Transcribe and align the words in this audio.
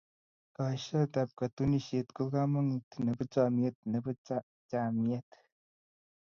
koashoet 0.55 1.13
ab 1.21 1.29
katunisiet 1.39 2.07
ko 2.15 2.21
kamangunet 2.33 2.89
Nebo 3.05 3.23
chamyet 3.33 3.75
Nebo 3.91 4.09
chamyet 4.69 5.29